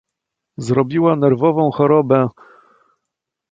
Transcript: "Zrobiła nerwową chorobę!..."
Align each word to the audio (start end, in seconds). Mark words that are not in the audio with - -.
"Zrobiła 0.57 1.15
nerwową 1.15 1.71
chorobę!..." 1.73 2.29